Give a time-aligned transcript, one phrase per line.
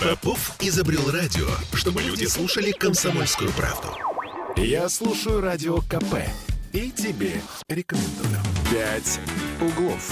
[0.00, 3.88] Попов изобрел радио, чтобы люди слушали комсомольскую правду.
[4.56, 6.24] Я слушаю радио КП
[6.72, 8.40] и тебе рекомендую.
[8.70, 9.20] «Пять
[9.60, 10.10] углов».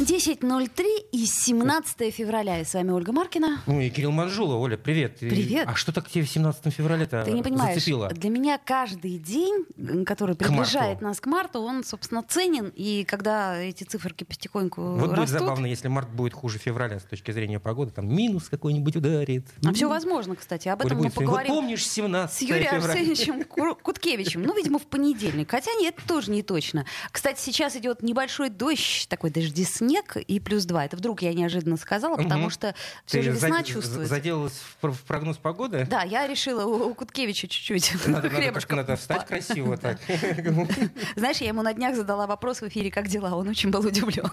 [0.00, 2.60] 10.03 и 17 февраля.
[2.60, 3.60] И с вами Ольга Маркина.
[3.66, 4.54] Ну и Кирилл Манжула.
[4.54, 5.18] Оля, привет.
[5.18, 5.66] Привет.
[5.68, 8.08] А что так тебе в 17 февраля-то Ты не понимаешь, зацепило?
[8.08, 9.64] для меня каждый день,
[10.06, 12.72] который К приближает нас к марту, он, собственно, ценен.
[12.76, 15.40] И когда эти циферки потихоньку Вот будет растут...
[15.40, 17.90] забавно, если март будет хуже февраля с точки зрения погоды.
[17.90, 19.44] Там минус какой-нибудь ударит.
[19.64, 20.68] А все возможно, кстати.
[20.68, 22.84] Об Оля этом мы будет поговорим Вот помнишь 17 с Юрием?
[22.84, 23.44] Арсеньевичем
[23.82, 24.42] Куткевичем.
[24.42, 25.50] Ну, видимо, в понедельник.
[25.50, 26.86] Хотя нет, тоже не точно.
[27.10, 30.84] Кстати, сейчас идет небольшой дождь, такой дожди снег и плюс два.
[30.84, 32.50] Это вдруг я неожиданно сказала, потому Мгм.
[32.50, 32.74] что
[33.06, 34.06] все Ты же весна зад- чувствуется.
[34.14, 35.86] заделалась в пр- в прогноз погоды?
[35.88, 39.98] Да, я решила у, у Куткевича чуть-чуть Надо, надо, хлебушка как-то надо встать красиво так.
[41.16, 43.34] Знаешь, я ему на днях задала вопрос в эфире, как дела.
[43.36, 44.30] Он очень был удивлен.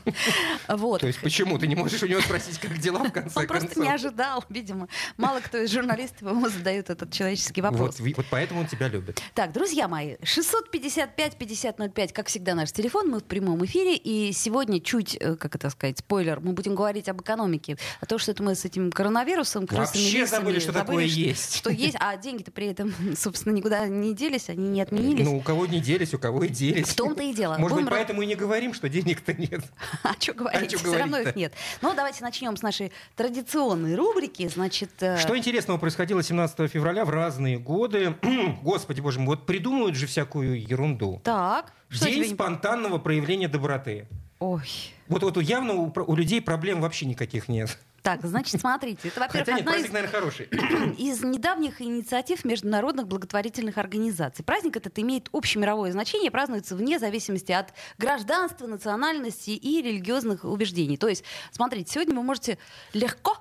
[0.68, 1.02] Вот.
[1.02, 1.58] То есть почему?
[1.58, 4.88] Ты не можешь у него спросить, как дела в конце Он просто не ожидал, видимо.
[5.18, 8.00] Мало кто из журналистов ему задает этот человеческий вопрос.
[8.00, 9.22] Вот, вот поэтому он тебя любит.
[9.34, 15.16] Так, друзья мои, 655-5005, как всегда, наш телефон, мы в прямом эфире, и сегодня чуть,
[15.20, 18.56] э, как это сказать, спойлер, мы будем говорить об экономике, а то, что это мы
[18.56, 21.56] с этим коронавирусом, крысами, Вообще лисами забыли, что такое что- есть.
[21.58, 25.26] Что есть, а деньги-то при этом, собственно, никуда не делись, они не отменились.
[25.26, 26.88] Ну, у кого не делись, у кого и делись.
[26.88, 27.58] В том-то и дело.
[27.58, 29.62] Может быть, Будем ра- поэтому и не говорим, что денег-то нет.
[30.04, 30.72] А что говорить?
[30.72, 31.54] чё Все равно их нет.
[31.82, 34.48] Ну, давайте начнем с нашей традиционной рубрики.
[34.48, 38.16] Значит, э, Что интересного происходило 17 февраля в разные годы?
[38.62, 41.20] Господи боже мой, вот придумывают же всякую ерунду.
[41.24, 44.08] так, День спонтанного проявления доброты.
[44.40, 44.70] Ой.
[45.08, 47.78] Вот, вот явно у, у людей проблем вообще никаких нет.
[48.02, 50.46] Так, значит, смотрите, это, во-первых, Хотя нет, одна праздник, из, наверное, хороший.
[51.00, 54.46] из недавних инициатив международных благотворительных организаций.
[54.46, 60.98] Праздник этот имеет общемировое значение, празднуется вне зависимости от гражданства, национальности и религиозных убеждений.
[60.98, 62.60] То есть, смотрите, сегодня вы можете
[62.94, 63.38] легко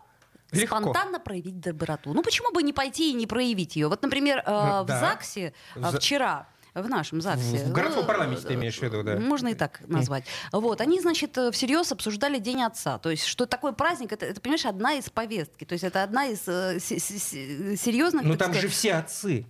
[0.50, 0.78] Легко.
[0.78, 2.14] спонтанно проявить доброту.
[2.14, 3.88] Ну почему бы не пойти и не проявить ее?
[3.88, 4.98] Вот, например, э, Ну, в да.
[5.00, 7.64] ЗАГСе э, В вчера в нашем ЗАГСе.
[7.66, 9.16] В городском э, парламенте ты имеешь в виду, да?
[9.16, 10.24] Можно и так назвать.
[10.52, 12.98] Вот, они, значит, э, всерьез обсуждали День Отца.
[12.98, 15.64] То есть, что такое праздник, это, это, понимаешь, одна из повестки.
[15.64, 18.24] То есть, это одна из э, се- се- се- серьезных...
[18.24, 19.46] Ну так там же сказать- все отцы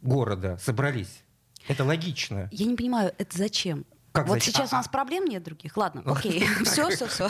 [0.00, 1.22] города собрались.
[1.68, 2.48] Это логично.
[2.52, 3.84] Я не понимаю, это зачем?
[4.16, 5.76] Как вот сейчас А, у нас проблем нет других.
[5.76, 6.44] Ладно, окей.
[6.64, 7.28] Все, все, все.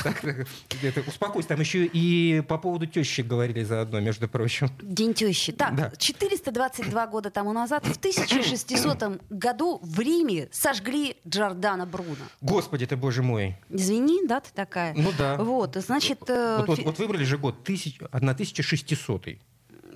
[1.06, 4.70] Успокойся, там еще и по поводу тещи говорили заодно, между прочим.
[4.82, 5.52] День тещи.
[5.52, 5.92] Так, Да.
[5.98, 12.16] 422 года тому назад, в 1600 году в Риме сожгли Джордана Бруно.
[12.41, 13.56] Господи ты, боже мой.
[13.68, 14.94] Извини, да, ты такая?
[14.94, 15.36] Ну да.
[15.36, 16.18] Вот, значит...
[16.28, 19.26] э, Вот, вот- фи- вот выбрали же год, тысяч, 1600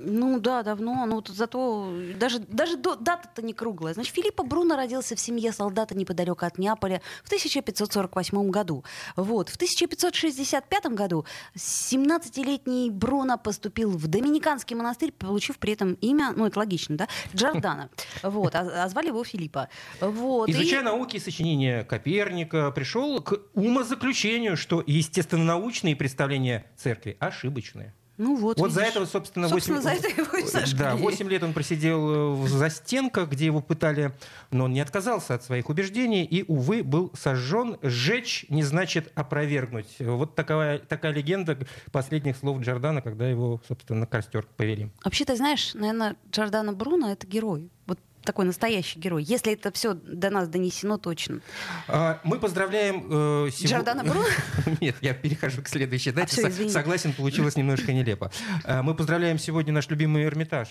[0.02, 3.92] Ну да, давно, но вот зато даже, даже до- дата-то не круглая.
[3.94, 8.82] Значит, Филиппо Бруно родился в семье солдата неподалеку от Неаполя в 1548 году.
[9.16, 9.50] Вот.
[9.50, 16.58] В 1565 году 17-летний Бруно поступил в Доминиканский монастырь, получив при этом имя, ну это
[16.58, 17.90] логично, да, Джордана.
[18.22, 18.54] Вот.
[18.54, 19.68] А, а звали его Филиппа.
[20.00, 20.48] Вот.
[20.48, 27.94] И- Изучая науки и сочинения Коперника, пришел к умозаключению, что естественно-научные представления церкви ошибочные.
[28.20, 28.90] Ну вот, Вот за видишь.
[28.92, 29.98] этого, собственно, Собственно, 8...
[29.98, 30.78] за это его и сожгли.
[30.78, 34.12] Да, 8 лет он просидел э, в застенках, где его пытали,
[34.50, 37.78] но он не отказался от своих убеждений и, увы, был сожжен.
[37.80, 39.96] Сжечь не значит опровергнуть.
[40.00, 41.56] Вот такая, такая легенда
[41.92, 44.90] последних слов Джордана, когда его, собственно, на костер повели.
[45.02, 47.70] Вообще, ты знаешь, наверное, Джордано Бруно— это герой.
[47.86, 49.22] Вот такой настоящий герой.
[49.24, 51.40] Если это все до нас донесено точно.
[51.88, 53.06] А, Мы поздравляем...
[53.46, 54.24] э, сего- Джордано Бруно?
[54.80, 56.40] Нет, я перехожу к следующей дате.
[56.40, 56.70] Со- извини.
[56.70, 58.30] Согласен, получилось немножко нелепо.
[58.64, 60.68] А, Мы поздравляем сегодня наш любимый Эрмитаж.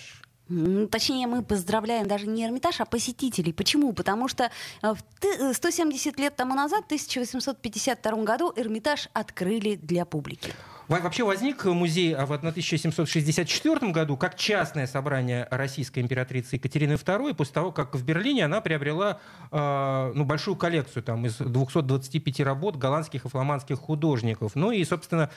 [0.92, 3.54] Точнее, мы поздравляем даже не Эрмитаж, а посетителей.
[3.54, 3.94] Почему?
[3.94, 4.46] Потому что
[4.82, 10.52] э, в ты- э, 170 лет тому назад, в 1852 году, Эрмитаж открыли для публики.
[10.90, 17.36] Во- Вообще возник музей а, в 1764 году как частное собрание российской императрицы Екатерины II,
[17.36, 19.20] после того, как в Берлине она приобрела
[19.52, 24.56] э, ну, большую коллекцию там, из 225 работ голландских и фламандских художников.
[24.56, 25.30] Ну и, собственно,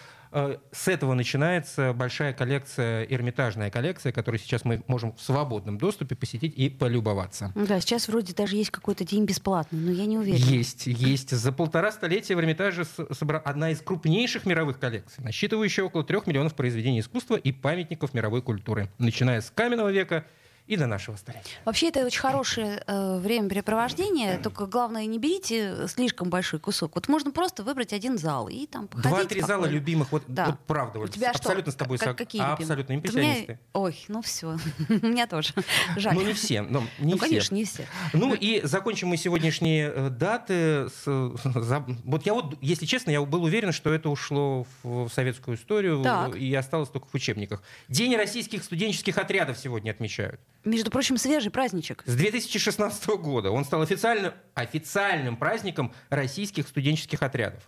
[0.73, 6.55] с этого начинается большая коллекция, эрмитажная коллекция, которую сейчас мы можем в свободном доступе посетить
[6.57, 7.53] и полюбоваться.
[7.55, 10.45] Ну Да, сейчас вроде даже есть какой-то день бесплатный, но я не уверена.
[10.45, 11.31] Есть, есть.
[11.31, 16.27] За полтора столетия в Эрмитаже с- собра- одна из крупнейших мировых коллекций, насчитывающая около трех
[16.27, 20.25] миллионов произведений искусства и памятников мировой культуры, начиная с каменного века
[20.67, 21.51] и до нашего столетия.
[21.65, 26.95] Вообще это очень хорошее э, времяпрепровождение, только главное не берите слишком большой кусок.
[26.95, 30.47] Вот можно просто выбрать один зал и там походить Два-три зала любимых, вот, Да.
[30.47, 31.39] вот правда, У тебя что?
[31.41, 33.59] абсолютно с тобой Как- какие а, абсолютно у меня- импрессионисты.
[33.73, 34.57] Ой, ну все.
[34.89, 35.53] У меня тоже.
[35.97, 36.15] Жаль.
[36.15, 37.27] Ну не все, но не Ну, все.
[37.27, 37.87] конечно, не все.
[38.13, 40.89] Ну и закончим мы сегодняшние э, даты.
[40.89, 41.05] С,
[41.45, 45.57] за- вот я вот, если честно, я был уверен, что это ушло в, в советскую
[45.57, 46.37] историю Так.
[46.37, 47.63] и осталось только в учебниках.
[47.89, 50.41] День российских студенческих отрядов сегодня отмечают.
[50.65, 52.05] Между прочим, свежий праздничек.
[52.07, 57.63] С 2016 года он стал официальным, официальным праздником российских студенческих отрядов.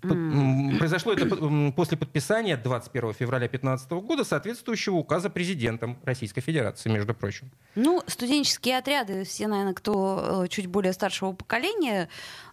[0.00, 1.26] Произошло это
[1.74, 7.50] после подписания 21 февраля 2015 года соответствующего указа президентом Российской Федерации, между прочим.
[7.74, 12.08] Ну, студенческие отряды, все, наверное, кто э, чуть более старшего поколения,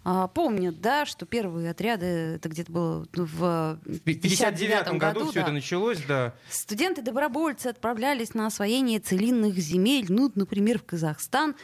[0.05, 2.05] а, помнят, да, что первые отряды,
[2.35, 5.41] это где-то было в В 1959 году, все да.
[5.43, 6.33] это началось, да.
[6.49, 11.55] Студенты-добровольцы отправлялись на освоение целинных земель, ну, например, в Казахстан.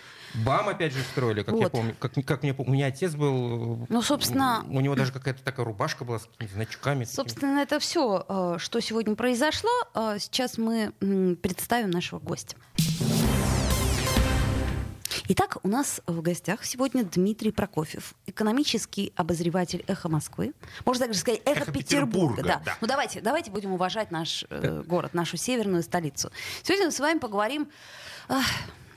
[0.46, 1.72] БАМ опять же строили, как я Вот.
[1.72, 1.96] помню.
[2.00, 2.54] Как, как мне.
[2.58, 3.86] У меня отец был...
[3.90, 7.04] Ну, собственно- У него даже какая-то такая рубашка была с какими-то значками.
[7.06, 9.70] Собственно, это все, что сегодня произошло.
[9.94, 10.92] А Сейчас мы
[11.42, 12.56] представим нашего гостя.
[15.32, 20.54] Итак, у нас в гостях сегодня Дмитрий Прокофьев, экономический обозреватель «Эхо Москвы».
[20.86, 22.38] Можно также сказать «Эхо, «Эхо Петербурга».
[22.38, 22.62] Петербурга», да.
[22.66, 22.78] да.
[22.82, 26.32] Ну давайте, давайте будем уважать наш э, город, нашу северную столицу.
[26.64, 27.70] Сегодня мы с вами поговорим,
[28.28, 28.44] ах,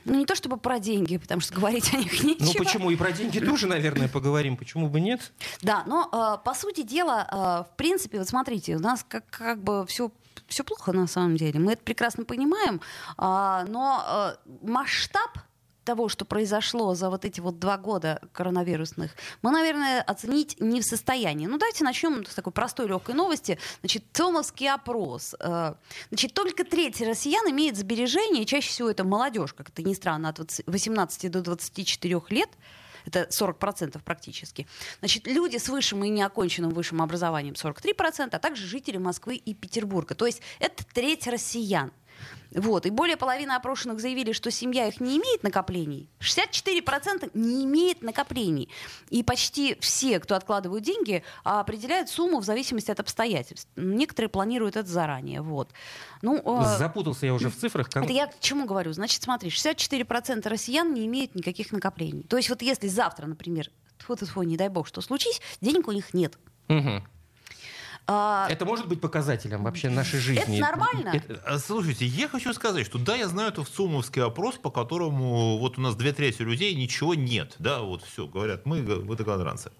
[0.05, 2.45] ну не то чтобы про деньги, потому что говорить о них нечего.
[2.45, 2.91] Ну почему?
[2.91, 4.57] И про деньги тоже, наверное, поговорим.
[4.57, 5.31] Почему бы нет?
[5.61, 7.27] Да, но э, по сути дела,
[7.67, 10.11] э, в принципе, вот смотрите, у нас как, как бы все
[10.47, 11.59] все плохо на самом деле.
[11.59, 12.81] Мы это прекрасно понимаем,
[13.17, 15.31] а, но э, масштаб
[15.83, 20.85] того, что произошло за вот эти вот два года коронавирусных, мы, наверное, оценить не в
[20.85, 21.47] состоянии.
[21.47, 23.57] Ну, давайте начнем с такой простой легкой новости.
[23.81, 25.35] Значит, Томовский опрос.
[25.39, 25.73] Э,
[26.09, 30.35] Значит, только треть россиян имеет сбережения, чаще всего это молодежь, как это ни странно, от
[30.35, 32.49] 20 18 до 24 лет.
[33.05, 34.67] Это 40% практически.
[34.99, 40.15] Значит, люди с высшим и неоконченным высшим образованием 43%, а также жители Москвы и Петербурга.
[40.15, 41.91] То есть это треть россиян.
[42.55, 42.85] Вот.
[42.85, 46.09] И более половины опрошенных заявили, что семья их не имеет накоплений.
[46.19, 48.69] 64% не имеет накоплений.
[49.09, 53.69] И почти все, кто откладывают деньги, определяют сумму в зависимости от обстоятельств.
[53.75, 55.41] Некоторые планируют это заранее.
[55.41, 55.69] Вот.
[56.21, 57.89] Ну, э, Запутался я уже в цифрах.
[57.89, 58.93] Кон- это я к чему говорю?
[58.93, 62.23] Значит, смотри, 64% россиян не имеют никаких накоплений.
[62.23, 66.13] То есть вот если завтра, например, тьфу не дай бог, что случись, денег у них
[66.13, 66.37] нет.
[66.67, 67.03] Мгм.
[68.05, 70.57] А, Это может быть показателем вообще нашей жизни.
[70.57, 71.09] Это нормально?
[71.13, 75.57] Это- А, Слушайте, я хочу сказать, что да, я знаю это ЦУМовский опрос, по которому
[75.57, 77.55] вот у нас две трети людей ничего нет.
[77.59, 79.71] Да, вот все, говорят, мы водоконтранцы.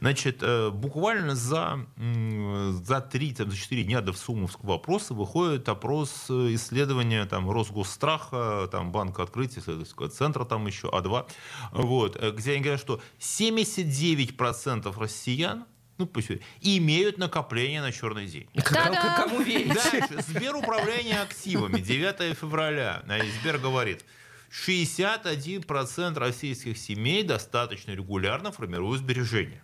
[0.00, 6.26] Значит, э, буквально за, за 3, там, за 4 дня до ЦУМовского опроса выходит опрос
[6.30, 11.26] э, исследования там, Росгосстраха, там, Банка открытия, исследовательского центра, там еще А2,
[11.72, 15.64] вот, э, где они говорят, что 79% россиян
[15.98, 16.30] ну, пусть
[16.60, 18.46] имеют накопление на черный день.
[18.56, 18.94] К- Та-дам!
[18.94, 19.74] к- Кому верить?
[19.74, 20.22] Дальше.
[20.28, 21.80] Сберуправление активами.
[21.80, 23.02] 9 февраля.
[23.08, 24.04] А Сбер говорит,
[24.50, 29.62] 61% российских семей достаточно регулярно формируют сбережения.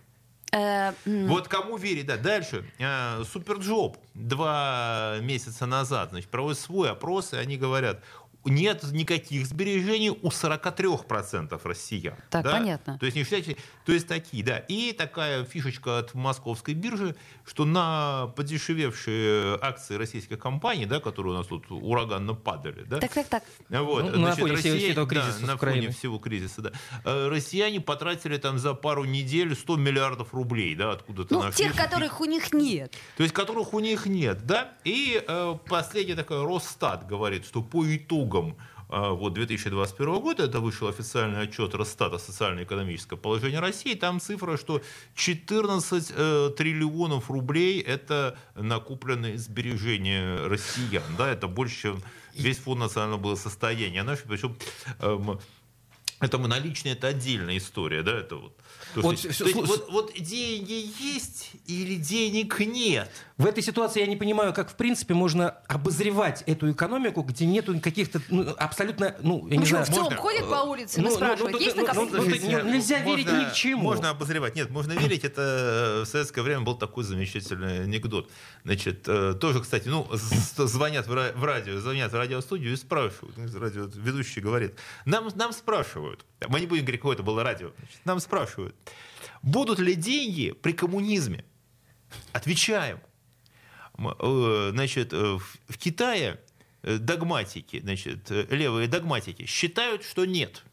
[0.51, 2.17] э, Вот кому верить, да.
[2.17, 2.63] Дальше.
[2.79, 8.01] Э, SuperJob два месяца назад значит, проводит свой опрос, и они говорят,
[8.49, 12.15] нет никаких сбережений у 43% россиян.
[12.29, 12.51] Так, да?
[12.51, 12.97] понятно.
[12.99, 14.57] То есть, не считайте, то есть такие, да.
[14.59, 17.15] И такая фишечка от московской биржи,
[17.45, 23.11] что на подешевевшие акции российских компаний, да, которые у нас тут ураганно падали, да, Так,
[23.13, 23.43] так, так.
[23.69, 26.71] вот, Ну, на фоне всего- россияне- этого да, кризиса с на фоне всего кризиса, да.
[27.03, 31.65] Э, Россияне потратили там за пару недель 100 миллиардов рублей, да, откуда-то Ну, нашли.
[31.65, 32.93] тех, которых у них нет.
[33.17, 34.73] То есть, которых у них нет, да.
[34.83, 37.83] И э, последняя такая Росстат говорит, что по
[38.35, 38.57] итогам
[38.89, 44.81] э, вот 2021 года, это вышел официальный отчет Росстата «Социально-экономическое положение России», там цифра, что
[45.15, 53.19] 14 э, триллионов рублей– это накопленные сбережения россиян, да, это больше, чем весь фонд национального
[53.19, 54.03] благосостояния.
[54.03, 54.57] Наши, причем,
[54.99, 55.39] эм,
[56.21, 58.55] это мы наличные, это отдельная история, да, это вот.
[58.93, 63.09] То Вот есть- всё- то есть вот, вот деньги есть или денег нет?
[63.37, 67.77] В этой ситуации я не понимаю, как в принципе можно обозревать эту экономику, где нету
[67.81, 71.01] каких-то ну, абсолютно, ну, я Ну не что, знаю, в целом можно- ходит по улице,
[71.01, 72.57] ну, и ну, спрашивает, ну, есть ну, ну, накопление?
[72.59, 73.83] ну, ну, нельзя верить ни к чему.
[73.83, 74.55] Можно обозревать.
[74.55, 75.25] Нет, можно верить.
[75.25, 78.29] Это в советское время был такой замечательный анекдот.
[78.63, 83.35] Значит, э, тоже, кстати, ну, звонят в ра- в радио, звонят в радиостудию и спрашивают.
[83.37, 86.04] Ну, Радио, ведущий говорит, нам, нам спрашивают,
[86.47, 87.71] мы не будем говорить, какое это было радио,
[88.03, 88.75] нам спрашивают,
[89.41, 91.45] будут ли деньги при коммунизме?
[92.33, 92.99] Отвечаем.
[93.97, 96.39] Э, Значит, э, в Китае
[96.83, 100.63] э, догматики, значит, левые догматики считают, что нет.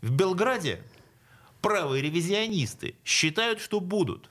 [0.00, 0.82] В Белграде
[1.60, 4.28] правые ревизионисты считают, что будут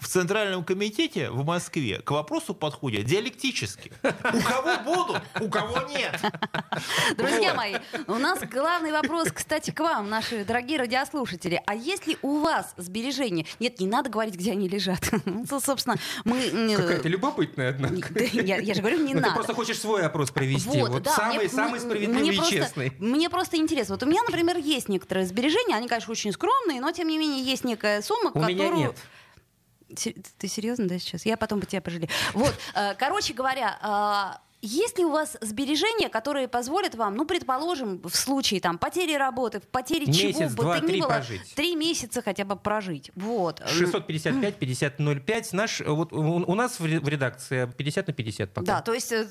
[0.00, 3.92] в Центральном комитете в Москве к вопросу подходят диалектически.
[4.02, 6.18] У кого будут, у кого нет.
[7.16, 7.76] Друзья мои,
[8.06, 11.60] у нас главный вопрос, кстати, к вам, наши дорогие радиослушатели.
[11.66, 13.44] А есть ли у вас сбережения?
[13.60, 15.00] Нет, не надо говорить, где они лежат.
[15.50, 16.74] Ну, Собственно, мы...
[16.76, 18.24] Какая-то любопытная, однако.
[18.32, 19.34] Я, я же говорю, не Ну, Ты надо.
[19.34, 20.80] просто хочешь свой опрос провести.
[20.82, 22.92] Вот, да, самый, мне- самый справедливый мне и просто- честный.
[22.98, 23.94] Мне просто интересно.
[23.96, 27.42] Вот у меня, например, есть некоторые сбережения, они, конечно, очень скромные, но тем не менее
[27.44, 28.78] есть некая сумма, У меня которую...
[28.88, 28.96] нет.
[29.94, 31.26] Ты серьезно, да, сейчас?
[31.26, 32.08] Я потом по тебя пожалею.
[32.32, 38.00] Вот, э, короче говоря, а, есть ли у вас сбережения, которые позволят вам, ну, предположим,
[38.02, 41.54] в случае там потери работы, в потере чего Месяц, бы два, то ни было, прожить.
[41.54, 43.10] три месяца хотя бы прожить?
[43.14, 43.60] Вот.
[43.60, 45.48] 655-5005.
[45.52, 48.66] Наш, э, вот, у, у нас в ре- в редакции 50 на 50 пока.
[48.66, 49.24] Да, то есть э,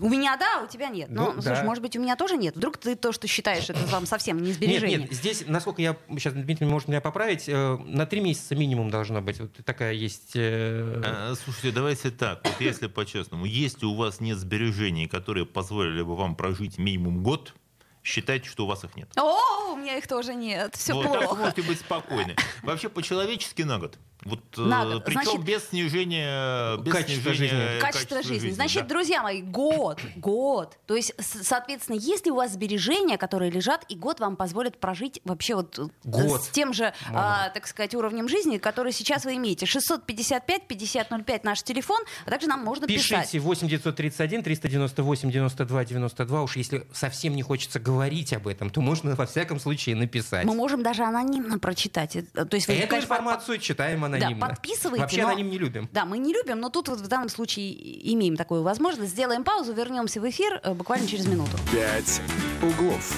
[0.00, 1.08] у меня да, а у тебя нет.
[1.10, 1.64] Ну, Ну, слушай, да.
[1.64, 2.56] может быть, у меня тоже нет.
[2.56, 4.98] Вдруг ты то, что считаешь, это вам совсем не Нет, сбережение.
[4.98, 5.96] нет, здесь, насколько я...
[6.10, 7.44] Сейчас Дмитрий может меня поправить.
[7.48, 9.40] э, На три месяца минимум должно быть.
[9.40, 10.32] Вот такая есть...
[10.34, 16.02] э, А, Слушайте, давайте так, вот если по-честному, если у вас нет сбережений, которые позволили
[16.02, 17.54] бы вам прожить минимум год,
[18.02, 19.10] считайте, что у вас их нет.
[19.16, 20.74] О, у меня их тоже нет.
[20.74, 21.34] Все вот так плохо.
[21.36, 22.36] можете быть спокойны.
[22.62, 23.98] Вообще по-человечески на год.
[24.24, 25.00] Вот, э.
[25.04, 27.80] Причем Значит, без снижения, без качества снижения жизни.
[27.80, 28.50] Качество жизни.
[28.50, 28.88] Значит, да.
[28.88, 30.78] друзья мои, год, год.
[30.86, 35.56] То есть, соответственно, если у вас сбережения, которые лежат, и год вам позволит прожить вообще
[35.56, 36.42] вот э, Год.
[36.42, 39.66] с тем же, а, так сказать, уровнем жизни, который сейчас вы имеете.
[39.66, 43.22] 655-5005 наш телефон, а также нам можно писать.
[43.22, 46.42] Пишите 8 931 398 92 92.
[46.42, 50.44] Уж если совсем не хочется говорить об этом, то можно во всяком случае написать.
[50.44, 52.16] Мы можем даже анонимно прочитать.
[52.16, 54.11] Это- То есть вы, Эту конечно, по- информацию читаем анонимно.
[54.18, 55.02] Да, подписывайте.
[55.02, 55.88] Вообще но- аноним не любим.
[55.92, 59.12] Да, мы не любим, но тут вот в данном случае имеем такую возможность.
[59.12, 61.52] Сделаем паузу, вернемся в эфир э, буквально через минуту.
[61.72, 62.20] «Пять
[62.62, 63.14] углов».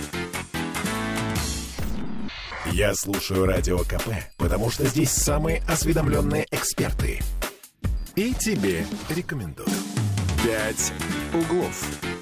[2.73, 4.09] Я слушаю Радио КП,
[4.39, 7.21] потому что здесь самые осведомленные эксперты.
[8.17, 9.69] И тебе рекомендую.
[10.43, 10.93] «Пять
[11.33, 12.14] углов».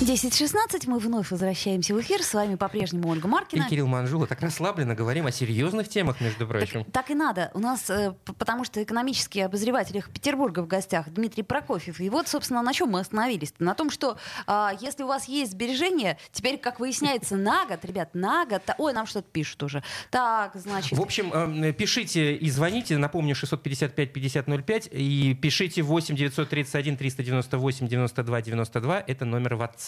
[0.00, 2.22] 10.16, мы вновь возвращаемся в эфир.
[2.22, 3.68] С вами по-прежнему Ольга И Маркина.
[3.68, 4.28] Кирилл Манжула.
[4.28, 6.84] Так расслабленно говорим о серьезных темах, между прочим.
[6.84, 7.50] Так, так и надо.
[7.52, 11.98] У нас, э, потому что экономический обозреватель Петербурга в гостях Дмитрий Прокофьев.
[11.98, 13.52] И вот, собственно, на чем мы остановились?
[13.58, 18.10] На том, что а, если у вас есть сбережения, теперь, как выясняется, на год, ребят,
[18.14, 18.62] на год...
[18.78, 19.82] Ой, нам что-то пишут уже.
[20.12, 20.96] Так, значит...
[20.96, 29.04] В общем, э, пишите и звоните, напомню, 655-5005, и пишите 8 931 398 92 92,
[29.04, 29.87] это номер WhatsApp.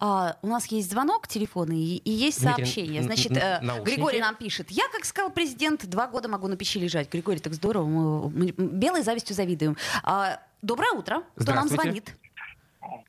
[0.00, 3.02] А, у нас есть звонок телефонный и, и есть Дмитрий, сообщение.
[3.02, 3.60] Значит, э.
[3.82, 4.70] Григорий нам пишет.
[4.70, 7.10] Я, как сказал президент, два года могу на печи лежать.
[7.12, 7.84] Григорий, так здорово.
[7.86, 9.76] Мы, мы белой завистью завидуем.
[10.02, 11.22] А, доброе утро.
[11.36, 12.14] Кто нам звонит?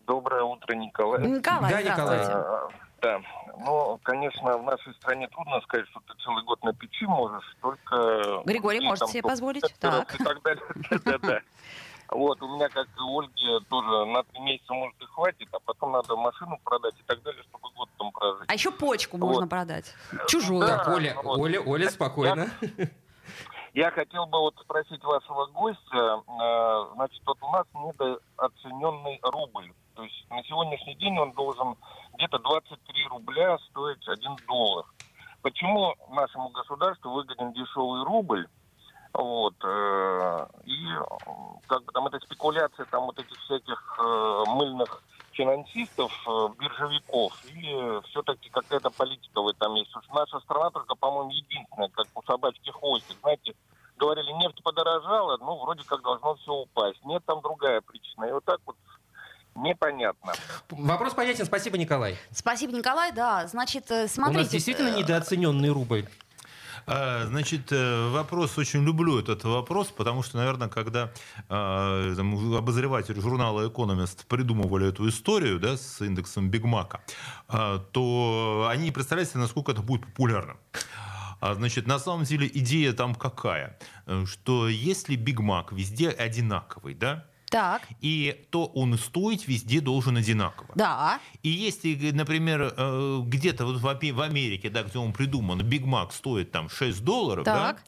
[0.06, 1.27] Доброе утро, Николай.
[1.27, 2.20] Николай, Да, Николай.
[2.22, 2.70] А,
[3.01, 3.22] Да,
[3.60, 8.41] ну, конечно, в нашей стране трудно сказать, что ты целый год на печи можешь, только...
[8.46, 9.63] Григорий и может там себе позволить.
[9.79, 10.15] Так.
[10.20, 11.44] И так далее.
[12.10, 15.60] Вот, у меня, как и у Ольги, тоже на три месяца, может, и хватит, а
[15.60, 18.46] потом надо машину продать и так далее, чтобы год там прожить.
[18.48, 19.28] А еще почку Вот.
[19.28, 19.94] можно продать.
[20.28, 20.62] Чужую.
[20.62, 20.78] Да.
[20.78, 21.40] Так, Оля, вот.
[21.40, 22.50] Оля, Оля, спокойно.
[23.74, 29.72] Я хотел бы вот спросить вашего гостя, э, значит, вот у нас недооцененный рубль.
[29.96, 31.76] То есть на сегодняшний день он должен
[32.16, 34.86] где-то 23 рубля стоить 1 доллар.
[35.42, 38.48] Почему нашему государству выгоден дешевый рубль?
[39.14, 39.56] Вот.
[39.64, 41.02] э, И э,
[41.68, 45.02] как бы там эта спекуляция там вот этих всяких э, мыльных
[45.34, 46.12] финансистов,
[46.58, 49.92] биржевиков, или все-таки какая-то политика в этом есть?
[50.12, 53.16] Наша страна только, по-моему, единственная, как у собачки хвостик.
[53.22, 53.54] Знаете,
[53.98, 57.04] говорили, нефть подорожала, ну, вроде как должно все упасть.
[57.06, 58.26] Нет, там другая причина.
[58.26, 58.76] И вот так вот
[59.56, 60.34] непонятно.
[60.70, 61.46] Вопрос понятен.
[61.46, 62.18] Спасибо, Николай.
[62.32, 63.12] Спасибо, Николай.
[63.12, 64.40] Да, значит, э, У смотрите.
[64.42, 66.08] нас действительно недооцененный рубль.
[66.89, 71.12] А, Значит, э, вопрос, очень люблю этот вопрос, потому что, наверное, когда
[71.50, 77.01] э, там, обозреватели журнала «Экономист» придумывали эту историю да, с индексом Бигмака,
[77.50, 80.56] э, то они не представляли себе, насколько это будет популярно.
[81.41, 83.77] А, Значит, на самом деле идея там какая?
[84.06, 89.80] Э, Что если Биг Мак везде одинаковый, да, Так, и то он и стоить везде
[89.80, 90.70] должен одинаково.
[90.75, 91.20] да.
[91.44, 93.88] И если, например, э, где-то вот в
[94.22, 97.84] Америке, да, где он придуман, Биг Мак стоит там 6 долларов, да, Так.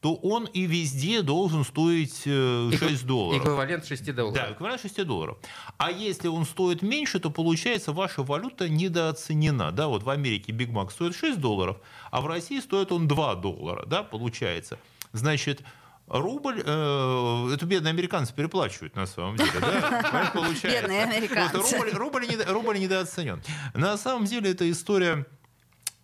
[0.00, 3.42] то он и везде должен стоить э, 6 долларов.
[3.42, 4.34] Эквивалент 6 долларов.
[4.34, 5.38] Да, эквивалент 6 долларов.
[5.78, 9.70] А если он стоит меньше, то получается ваша валюта недооценена.
[9.70, 11.76] Да, вот в Америке Биг Мак стоит 6 долларов,
[12.10, 14.76] а в России стоит он 2 доллара, да, получается.
[15.12, 15.62] Значит,
[16.08, 20.30] рубль, э, это бедные американцы переплачивают на самом деле, да?
[20.34, 20.80] Получается.
[20.82, 21.58] Бедные американцы.
[21.58, 23.42] Вот, рубль, рубль, не- рубль недооценен.
[23.74, 25.26] На самом деле эта история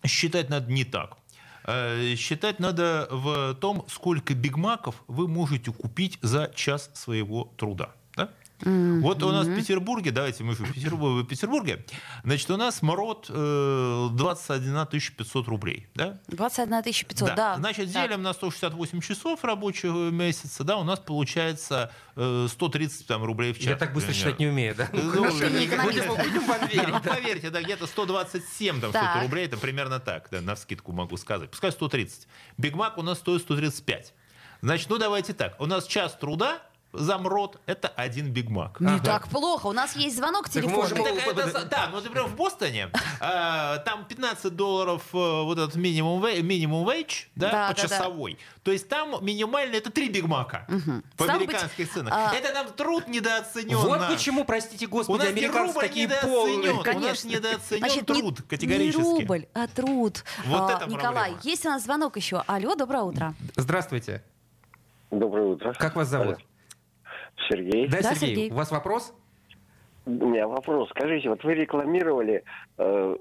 [0.05, 1.17] считать надо не так.
[1.65, 7.91] Э, Считать надо в том, сколько бигмаков вы можете купить за час своего труда.
[8.63, 8.71] Да?
[9.01, 11.85] Вот у нас в Петербурге, давайте мы в Петербурге, в Петербурге
[12.23, 14.85] значит, у нас э, 21
[15.17, 15.87] 500 рублей.
[15.95, 16.19] Да?
[16.27, 17.55] 21 500, да.
[17.57, 18.09] Значит, Так.
[18.09, 23.57] делим на 168 часов рабочего месяца, да, у нас получается э, 130 там, рублей в
[23.57, 23.67] час.
[23.67, 24.89] Я так быстро считать не умею, да?
[24.93, 27.13] Ну, будем вам Да, верить, да.
[27.13, 31.49] поверьте, да, где-то 127 там, что-то рублей, это примерно так, да, на скидку могу сказать.
[31.49, 32.27] Пускай 130.
[32.57, 34.13] Биг Мак у нас стоит 135.
[34.61, 35.59] Значит, ну давайте так.
[35.59, 36.61] У нас час труда
[36.93, 38.79] за МРОТ– это один Биг Мак.
[38.79, 39.67] Не так плохо.
[39.67, 40.97] У нас есть звонок Так телефонный.
[40.97, 42.89] его- Так это, да, ну, например, в Бостоне
[43.21, 48.37] э, там 15 долларов э, вот этот минимум, minimum wage, да, Да, да, почасовой.
[48.63, 50.67] То есть там минимальный это 3 бигмака
[51.17, 52.13] по Стало быть, американских ценах.
[52.15, 53.77] а- Это нам труд недооценен.
[53.77, 56.33] Вот почему, простите У господи, нас американцы рубль такие недооценен.
[56.33, 56.71] полные.
[56.71, 57.27] У нас Конечно.
[57.29, 59.01] недооценен Значит, не- труд категорически.
[59.01, 60.23] Не рубль, а труд.
[60.45, 61.39] Вот А, это Николай, проблема.
[61.43, 62.43] есть у нас звонок еще.
[62.47, 63.33] Алло, доброе утро.
[63.55, 64.23] Здравствуйте.
[65.09, 65.73] Доброе утро.
[65.73, 66.37] Как вас зовут?
[67.51, 67.87] Сергей.
[67.87, 68.51] Да, Да, Сергей, Сергей.
[68.51, 69.13] у вас вопрос?
[70.05, 70.89] У меня вопрос.
[70.89, 72.43] Скажите, вот вы рекламировали
[72.77, 73.15] э,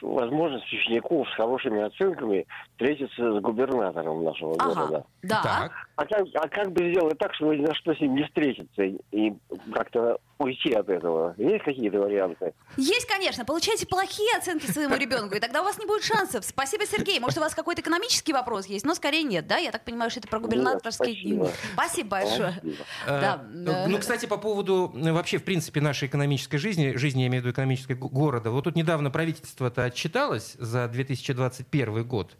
[0.00, 2.46] возможность учеников с хорошими оценками
[2.78, 5.04] встретиться с губернатором нашего Ага, города.
[5.22, 5.42] да.
[5.42, 5.72] Так.
[5.96, 8.82] А как, а как бы сделать так, чтобы ни за что с ним не встретиться
[9.10, 9.32] и
[9.74, 11.34] как-то уйти от этого?
[11.38, 12.54] Есть какие-то варианты?
[12.76, 13.44] Есть, конечно.
[13.44, 16.44] Получайте плохие оценки своему ребенку, и тогда у вас не будет шансов.
[16.44, 17.18] Спасибо, Сергей.
[17.18, 19.56] Может, у вас какой-то экономический вопрос есть, но скорее нет, да?
[19.56, 21.44] Я так понимаю, что это про губернаторские Нет, спасибо.
[21.46, 21.54] дни.
[21.72, 22.52] Спасибо большое.
[22.52, 22.84] Спасибо.
[23.06, 27.22] Да, Э, э, Ну, кстати, по поводу э, вообще, в принципе, нашей экономической жизни, жизни,
[27.22, 32.36] я имею в виду экономической города, вот тут недавно правительство-то отчиталось за 2021 год.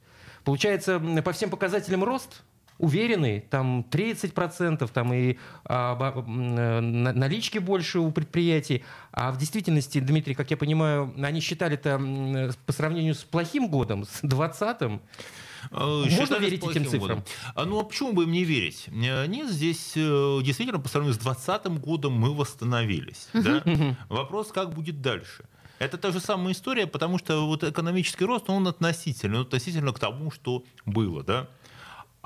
[0.48, 2.42] Получается, по всем показателям рост
[2.78, 5.94] уверенный, там 30%, там и а,
[6.26, 8.82] э, на- налички больше у предприятий.
[9.12, 13.68] А в действительности, Дмитрий, как я понимаю, они считали-то м, э, по сравнению с плохим
[13.68, 15.02] годом, с 20-м,
[15.72, 17.00] Э, Можно считали верить этим цифрам?
[17.00, 17.24] годом.
[17.56, 18.84] А, ну, а почему бы им не верить?
[18.92, 23.28] Нет, здесь действительно по сравнению с 2020 годом мы восстановились.
[23.34, 23.62] да?
[24.08, 25.44] Вопрос, как будет дальше.
[25.78, 29.98] Это та же самая история, потому что вот экономический рост, он относительный, он относительно к
[29.98, 31.22] тому, что было.
[31.22, 31.48] Да?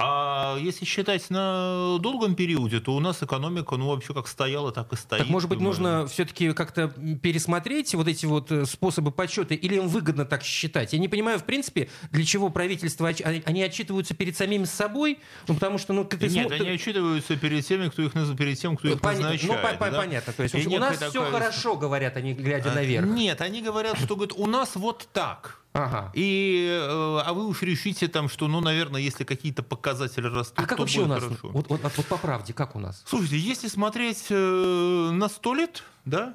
[0.05, 4.93] А если считать на долгом периоде, то у нас экономика, ну, вообще как стояла, так
[4.93, 5.21] и стоит.
[5.23, 6.89] Так, может быть, Думаю, нужно все-таки как-то
[7.23, 10.93] пересмотреть вот эти вот э, способы подсчета, или им выгодно так считать?
[10.93, 15.79] Я не понимаю, в принципе, для чего правительство, они- отчитываются перед самими собой, ну, потому
[15.79, 18.89] что, ну, как ты Нет, смо- они отчитываются перед теми, кто их, перед тем, кто
[18.89, 19.63] их Понятно, назначает.
[19.63, 19.99] ну, по- по- да?
[19.99, 20.33] понятно.
[20.33, 23.07] То есть, И у нас некая все такая- хорошо, говорят они, глядя А, наверх.
[23.07, 25.59] Нет, они говорят, что говорят, у нас вот так.
[25.75, 26.11] Ага.
[26.15, 30.63] И, э, а вы уж решите там, что, ну, наверное, если какие-то показатели растут, А
[30.67, 31.23] как то вообще у будет нас?
[31.25, 31.49] хорошо.
[31.49, 33.03] Вот, вот- вот по правде, как у нас?
[33.07, 36.35] Слушайте, если смотреть э, на сто лет, да,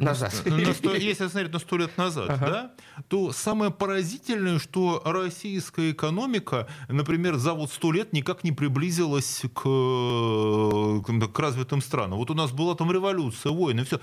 [0.00, 0.32] Назад.
[0.44, 0.56] на
[0.96, 2.46] если смотреть на сто лет назад, Ага.
[2.46, 9.42] да, то самое поразительное, что российская экономика, например, за вот сто лет никак не приблизилась
[9.54, 12.18] к, э, к, к развитым странам.
[12.18, 14.00] Вот у нас была там революция, войны, все.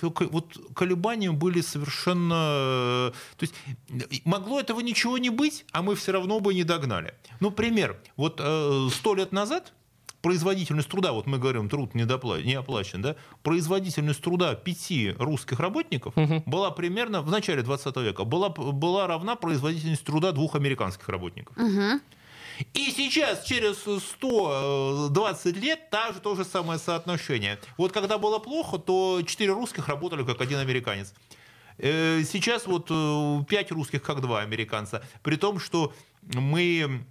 [0.00, 3.10] Вот колебания были совершенно...
[3.10, 3.54] э, То есть
[3.90, 7.14] э, могло этого ничего не быть, а мы все равно бы не догнали.
[7.40, 7.96] Ну, пример.
[8.16, 8.40] Вот
[8.92, 9.72] сто лет назад
[10.22, 16.14] производительность труда, вот мы говорим, труд недопла- не оплачен, да, производительность труда пяти русских работников
[16.46, 21.56] была примерно в начале 20 века была, была равна производительности труда двух американских работников.
[22.74, 27.58] И сейчас, через 120 лет, та же, то же самое соотношение.
[27.76, 31.14] Вот когда было плохо, то 4 русских работали как один американец.
[31.78, 32.88] Э, Сейчас вот
[33.46, 35.04] 5 русских как два американца.
[35.22, 37.04] При том, что мы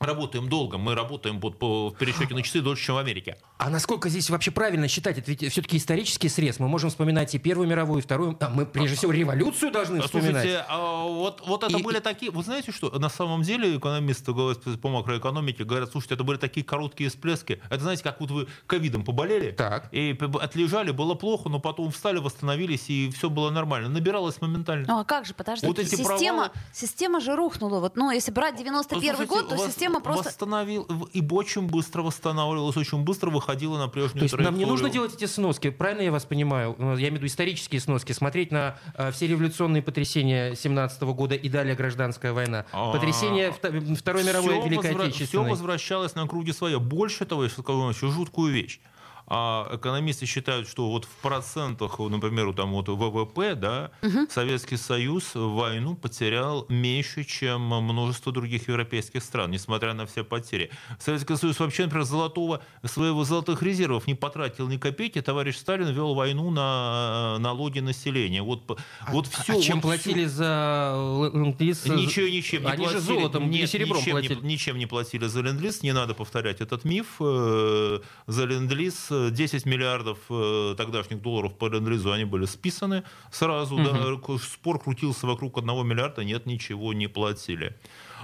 [0.00, 3.38] работаем долго, мы работаем вот по, в пересчете на часы дольше, чем в Америке.
[3.58, 5.18] А насколько здесь вообще правильно считать?
[5.18, 6.58] Это ведь все-таки исторический срез.
[6.58, 8.36] Мы можем вспоминать и Первую мировую, и Вторую.
[8.40, 10.42] А мы, прежде всего, революцию должны вспоминать.
[10.42, 12.30] Слушайте, а вот, вот это И- были такие...
[12.30, 16.64] Вы знаете, что на самом деле экономисты говорят по макроэкономике говорят, слушайте, это были такие
[16.64, 17.60] короткие всплески.
[17.70, 19.88] Это знаете, как вот вы ковидом поболели, Так.
[19.92, 23.88] и отлежали, было плохо, но потом встали, восстановились, и все было нормально.
[23.88, 24.84] Набиралось моментально.
[24.86, 27.80] Ну а как же, подождите, Вот эти система, провалы- система же рухнула.
[27.80, 30.24] Вот, ну, если брать 91 Слушайте, год, то система просто...
[30.28, 34.68] Восстановил, и очень быстро восстанавливалась, очень быстро выходила на прежнюю То есть нам не траекторию.
[34.68, 36.74] нужно делать эти сноски, правильно я вас понимаю?
[36.78, 41.34] Ну, Я имею в виду исторические сноски, смотреть на э, все революционные потрясения 17 года
[41.34, 42.92] и далее гражданская война, А.
[42.92, 45.50] потрясение Вто- Второй мировой Великой возвра- Все Отечественной.
[45.50, 46.78] возвращалось на круги своя.
[46.78, 48.80] Больше того, я скажу вам еще жуткую вещь.
[49.28, 54.28] А экономисты считают, что вот в процентах, например, там вот ВВП, да, угу.
[54.30, 60.70] Советский Союз войну потерял меньше, чем множество других европейских стран, несмотря на все потери.
[61.00, 65.20] Советский Союз вообще, например, золотого, своего золотых резервов не потратил ни копейки.
[65.20, 68.42] Товарищ Сталин вел войну на налоги населения.
[68.42, 68.62] Вот,
[69.00, 69.58] а, вот все.
[69.58, 70.36] А чем вот платили все...
[70.36, 71.86] за ленд-лиз?
[71.86, 73.00] Ничего, ничем не Они платили.
[73.00, 74.34] же золотом Нет, серебром ничем платили.
[74.34, 75.82] Не, ничем не платили за ленд-лиз.
[75.82, 77.16] Не надо повторять этот миф.
[77.18, 83.76] Э, за ленд-лиз 10 миллиардов э, тогдашних долларов по ленд-лизу они были списаны сразу.
[83.76, 83.82] Угу.
[83.84, 84.38] Да.
[84.38, 86.24] Спор крутился вокруг одного миллиарда.
[86.24, 87.76] Нет, ничего не платили.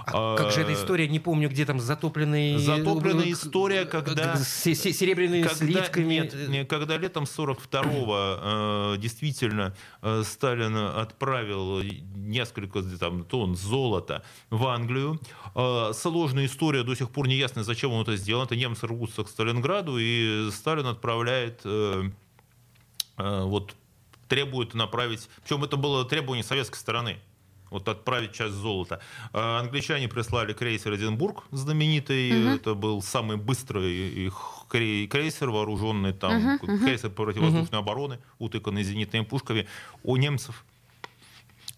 [0.07, 2.59] А как же эта история, не помню, где там затопленные...
[2.59, 4.37] Затопленная история, когда...
[4.37, 6.31] Серебряными когда, сливками.
[6.47, 11.81] Нет, когда летом 42-го э, действительно э, Сталин отправил
[12.15, 15.19] несколько там, тонн золота в Англию.
[15.55, 18.43] Э, сложная история, до сих пор не ясно, зачем он это сделал.
[18.43, 22.09] Это немцы рвутся к Сталинграду, и Сталин отправляет э,
[23.17, 23.75] э, вот
[24.27, 27.19] требует направить, причем это было требование советской стороны,
[27.73, 29.01] вот отправить часть золота.
[29.33, 32.49] А англичане прислали крейсер Эдинбург знаменитый, угу.
[32.55, 37.89] это был самый быстрый их крейсер, вооруженный там, угу, крейсер противовоздушной угу.
[37.89, 39.67] обороны, утыканный зенитными пушками.
[40.03, 40.63] У немцев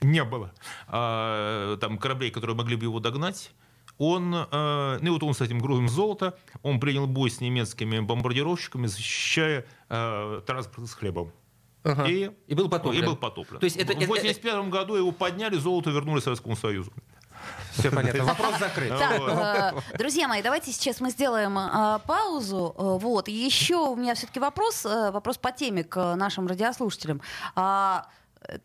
[0.02, 0.54] не было
[0.88, 3.52] а, там кораблей, которые могли бы его догнать.
[3.98, 8.00] Он, э, ну и вот он с этим грузом золота, он принял бой с немецкими
[8.00, 11.32] бомбардировщиками, защищая э, транспорт с хлебом.
[11.86, 12.08] Ага.
[12.08, 13.04] И, и был потоплен.
[13.04, 13.60] И был потоплен.
[13.60, 16.92] То есть это, в 1981 году его подняли, золото вернули Советскому Союзу.
[17.74, 18.24] Все понятно.
[18.26, 18.90] Вопрос закрыт.
[18.90, 22.74] Так, э, друзья мои, давайте сейчас мы сделаем э, паузу.
[22.78, 23.28] Э, вот.
[23.28, 27.22] Еще у меня все-таки вопрос, вопрос по теме к нашим радиослушателям.
[27.56, 28.08] А,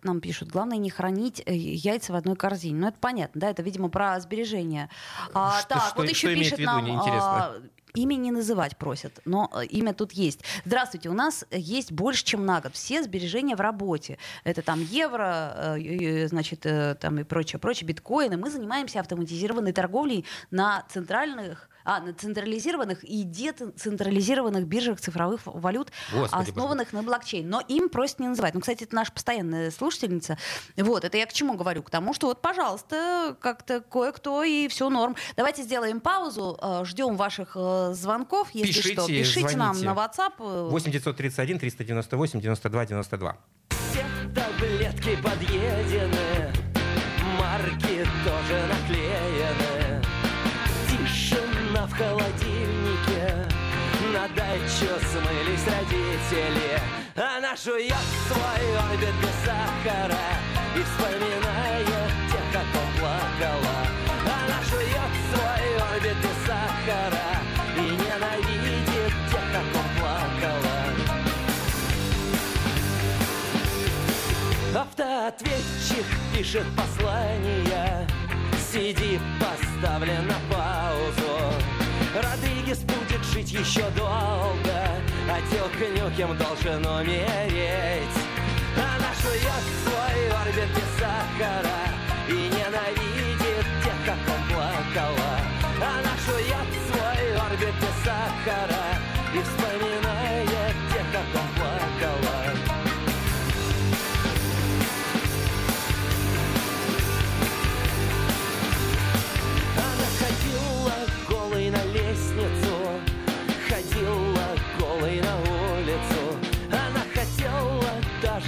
[0.02, 2.80] нам пишут, главное не хранить яйца в одной корзине.
[2.80, 4.88] Ну, это понятно, да, это, видимо, про сбережения.
[5.34, 7.54] А, что, так, что, вот еще что пишет нам, а,
[7.94, 10.40] Имя не называть просят, но э, имя тут есть.
[10.64, 12.74] Здравствуйте, у нас есть больше, чем на год.
[12.74, 14.18] Все сбережения в работе.
[14.44, 18.36] Это там евро, э, значит, э, там и прочее, прочее, биткоины.
[18.36, 26.50] Мы занимаемся автоматизированной торговлей на центральных а, на централизированных и децентрализированных биржах цифровых валют, Господи,
[26.50, 26.96] основанных боже.
[26.96, 27.48] на блокчейн.
[27.48, 28.54] Но им просят не называть.
[28.54, 30.38] Ну, кстати, это наша постоянная слушательница.
[30.76, 31.82] Вот, это я к чему говорю?
[31.82, 35.16] К тому, что вот, пожалуйста, как-то кое-кто и все норм.
[35.36, 38.50] Давайте сделаем паузу, э, ждем ваших э, звонков.
[38.52, 39.58] Если пишите, что, пишите звоните.
[39.58, 40.68] нам на WhatsApp.
[40.70, 43.36] 8 931 398 92 92.
[43.90, 46.52] Все таблетки подъедены,
[47.36, 49.79] марки тоже наклеены.
[52.00, 53.46] Холодильнике,
[54.14, 56.80] на дачу смылись родители.
[57.14, 60.26] Она жует свой орбит без сахара
[60.74, 63.78] и вспоминает тех, как он плакала.
[64.24, 67.30] Она жует свой орбит без сахара
[67.76, 69.12] и ненавидит тех,
[69.52, 70.78] как он плакала.
[74.74, 78.08] Автоответчик пишет послание
[78.72, 81.79] Сиди, поставлен на паузу
[82.14, 84.80] Родригес будет жить еще долго
[85.28, 88.18] А Телкнюкем должен умереть.
[88.76, 91.80] Она жует свой орбит без сахара
[92.28, 95.38] И ненавидит тех, как он плакала.
[95.76, 98.98] Она жует свой орбит без сахара
[99.32, 100.09] И вспоминает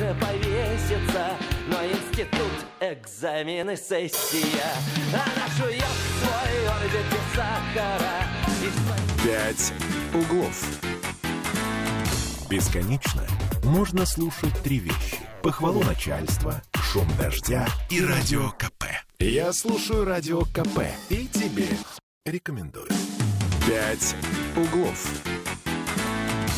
[0.02, 1.36] даже повеситься,
[1.68, 4.72] но институт, экзамены, сессия.
[5.12, 5.84] Она жует
[6.20, 8.26] свой орбит сахара.
[8.62, 9.72] И «Пять
[10.14, 10.64] углов».
[12.48, 13.22] Бесконечно
[13.64, 15.18] можно слушать три вещи.
[15.42, 18.84] Похвалу начальства, шум дождя и радио КП.
[19.18, 21.68] Я слушаю радио КП и тебе
[22.26, 22.88] рекомендую.
[23.66, 24.16] «Пять
[24.56, 25.31] углов».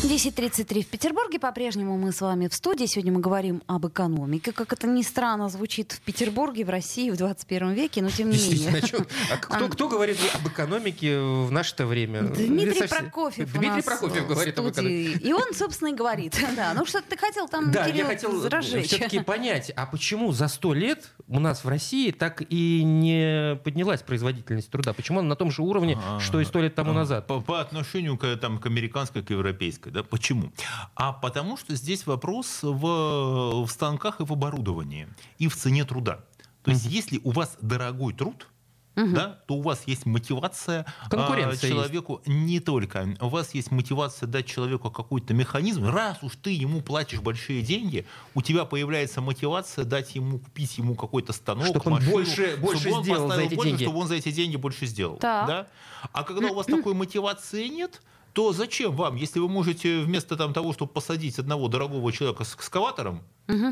[0.05, 1.39] 10.33 в Петербурге.
[1.39, 2.85] По-прежнему мы с вами в студии.
[2.85, 4.51] Сегодня мы говорим об экономике.
[4.51, 8.37] Как это ни странно звучит в Петербурге, в России в 21 веке, но тем не
[8.37, 8.71] менее.
[8.71, 12.21] Действительно, а кто, кто говорит об экономике в наше-то время?
[12.21, 15.19] Дмитрий Совсем- Прокофьев у Дмитрий нас Прокофьев говорит об экономике.
[15.27, 16.35] И он, собственно, и говорит.
[16.55, 18.85] Да, ну что ты хотел там, Да, Кирилл, я хотел разжечь?
[18.87, 24.03] все-таки понять, а почему за сто лет у нас в России так и не поднялась
[24.03, 24.93] производительность труда?
[24.93, 27.27] Почему она на том же уровне, что и сто лет тому А, назад?
[27.27, 29.94] По, по отношению к, там, к американской, к европейской.
[29.95, 30.03] Да?
[30.03, 30.51] Почему?
[30.95, 36.19] А потому что здесь вопрос в, в станках и в оборудовании, и в цене труда.
[36.63, 38.47] То есть, если у вас дорогой труд,
[38.95, 43.15] да, то у вас есть мотивация а, человеку не только.
[43.19, 45.85] У вас есть мотивация дать человеку какой-то механизм.
[45.85, 50.95] Раз уж ты ему платишь большие деньги, у тебя появляется мотивация дать ему купить ему
[50.95, 53.83] какой-то станок, Чтоб он машину, больше- больше чтобы он сделал за эти больше, деньги.
[53.83, 55.17] чтобы он за эти деньги больше сделал.
[55.17, 55.47] Так.
[55.47, 55.67] Да?
[56.13, 58.01] А когда у вас такой мотивации нет,
[58.35, 62.53] то зачем вам, если вы можете вместо там, того, чтобы посадить одного дорогого человека с
[62.53, 63.23] экскаватором,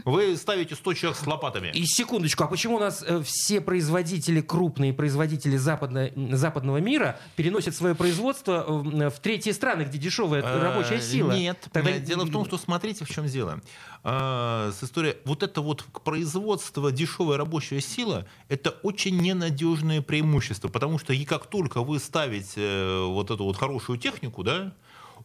[0.06, 1.72] вы ставите 100 человек с лопатами?
[1.74, 7.76] И секундочку, а почему у нас э, все производители, крупные производители западно- западного мира переносят
[7.76, 11.32] свое производство э, в третьи страны, где дешевая Э, рабочая сила?
[11.32, 11.68] Нет.
[11.72, 13.62] Тогда- Э, Дело в том, что смотрите, в чем дело.
[14.04, 21.00] А, С историей, вот это вот производство дешевая рабочая сила, это очень ненадежное преимущество, потому
[21.00, 24.74] что и как только вы ставите э, вот эту вот хорошую технику, да,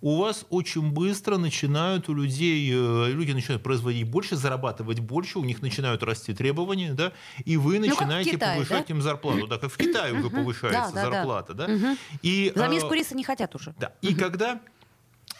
[0.01, 5.45] у вас очень быстро начинают у людей, э, люди начинают производить больше, зарабатывать больше, у
[5.45, 7.13] них начинают расти требования, да,
[7.45, 8.95] и вы Ну, начинаете Китае, повышать да?
[8.95, 11.17] им зарплату, да, как в Китае уже повышается Да, да, да.
[11.17, 11.97] зарплата, да.
[12.23, 13.75] И, За э, миску риса не хотят уже.
[13.79, 13.93] да.
[14.03, 14.61] И когда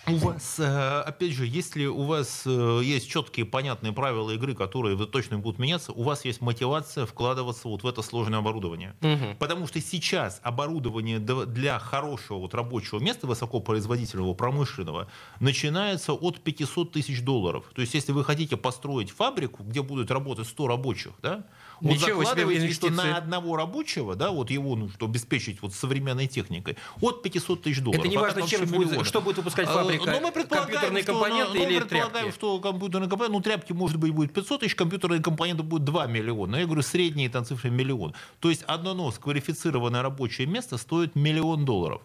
[0.07, 4.97] у вас, э, опять же, если у вас э, есть четкие, понятные правила игры, которые
[4.97, 8.95] вы точно будут меняться, у вас есть мотивация вкладываться вот в это сложное оборудование.
[9.01, 9.37] Мгм.
[9.39, 15.09] Потому что сейчас оборудование для хорошего вот рабочего места, высокопроизводительного, промышленного,
[15.41, 17.65] начинается от 500 тысяч долларов.
[17.75, 21.45] То есть, если вы хотите построить фабрику, где будут работать 100 рабочих, да,
[21.81, 23.11] вот Ничего себе закладываете, что инвестиции.
[23.11, 28.01] на одного рабочего, да, вот его нужно обеспечить вот современной техникой, от 500 тысяч долларов.
[28.01, 30.11] Это не а важно, чем будет, что будет выпускать Э, фабрика.
[30.11, 32.39] Ну, мы предполагаем, компьютерные что, компоненты ну, мы или предполагаем, тряпки?
[32.39, 36.57] что компьютерные компоненты, ну, тряпки, может быть, будет 500 тысяч, компьютерные компоненты будет 2 миллиона.
[36.57, 38.15] Я говорю, средние там цифры миллион.
[38.41, 42.03] То есть одно нос квалифицированное рабочее место стоит миллион долларов.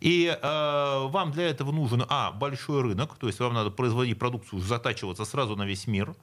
[0.00, 4.60] И э, вам для этого нужен, а, большой рынок, то есть вам надо производить продукцию,
[4.60, 6.14] затачиваться сразу на весь мир.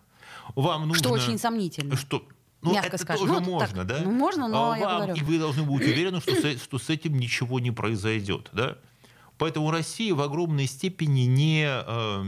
[0.56, 1.04] Вам нужно...
[1.04, 1.96] Что очень сомнительно.
[1.96, 2.24] Что?
[2.62, 3.28] Ну, Мягко это скажем.
[3.28, 4.02] тоже Ну, можно, так, да?
[4.04, 5.16] ну, можно, но А я вам- говорю.
[5.16, 8.78] И вы должны быть уверены, что с, что с этим ничего не произойдет, да?
[9.38, 12.24] Поэтому Россия в огромной степени не э,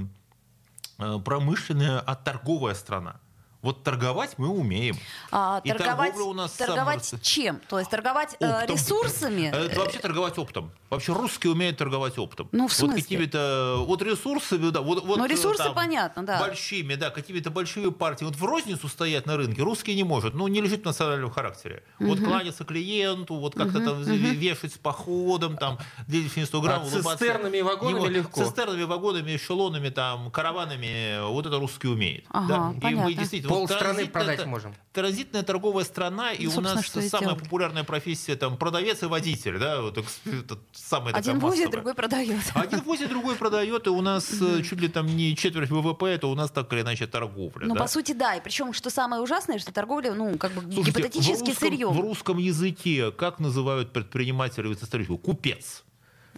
[0.99, 3.19] э, промышленная, а торговая страна.
[3.61, 4.97] Вот торговать мы умеем.
[5.31, 7.59] А, И торговать торговля у нас торговать самая- чем?
[7.67, 8.75] То есть торговать э, Оптом.
[8.75, 9.47] ресурсами?
[9.47, 10.71] Это вообще торговать оптом.
[10.89, 12.47] Вообще русские умеют торговать оптом.
[12.53, 13.01] Ну, в Вот смысле?
[13.01, 16.39] какими-то вот ресурсами, да, вот, вот Ну, э, ресурсы там понятно, да.
[16.39, 18.31] Большими, да, какими-то большими партиями.
[18.31, 20.33] Вот в розницу стоять на рынке русский не может.
[20.35, 21.83] Ну, не лежит в национальном характере.
[21.99, 26.81] Вот кланяться клиенту, вот как-то там вешать с походом, там, 100 грамм.
[26.81, 27.17] А улыбаться.
[27.17, 28.41] цистернами и вагонами Не легко.
[28.43, 32.23] Цистернами, вагонами, эшелонами, там, караванами, вот это русский умеет.
[32.29, 32.77] Ага, да.
[32.77, 33.03] И понятно.
[33.05, 33.48] мы действительно...
[33.49, 34.75] вот Полстраны транзитная продать можем.
[34.93, 39.57] Транзитная торговая страна, и Ну, у нас и самая популярная профессия там продавец и водитель,
[39.57, 42.39] да, вот это самая Один возит, другой продает.
[42.53, 46.27] Один возит, другой продает, и у нас э, чуть ли там не четверть ВВП, это
[46.27, 47.67] у нас так или иначе торговля.
[47.67, 47.81] Ну, да.
[47.81, 48.35] по сути, да.
[48.35, 51.93] И причем, что самое ужасное, что торговля, ну, как бы Слушайте, гипотетически в русском, сырьем.
[51.93, 55.05] В русском языке как называют предпринимателей в истории?
[55.05, 55.83] Купец.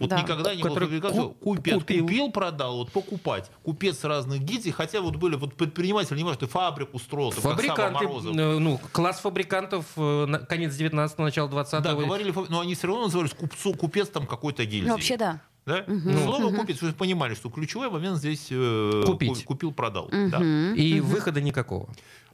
[0.02, 0.20] Вот Да.
[0.22, 1.74] никогда не Который было ку- купец.
[1.74, 2.02] купил.
[2.04, 3.50] Купил, продал, вот покупать.
[3.62, 7.42] Купец разных гильдий, хотя вот были вот предприниматели, не важно, ты фабрику строил, там, как
[7.42, 8.36] Сава Фабриканты, Морозов.
[8.36, 11.80] э, ну, класс фабрикантов, э, конец 19-го, начало 20-го.
[11.82, 14.86] Да, говорили, но они все равно назывались купцу, купец там какой-то гильдии.
[14.88, 15.40] Ну, вообще, да.
[15.64, 15.84] Да?
[16.24, 19.44] Слово купец, вы же понимали, что ключевой момент здесь э, Купить.
[19.44, 20.08] ку- купил, продал.
[20.10, 20.40] Да.
[20.74, 21.88] И выхода никакого.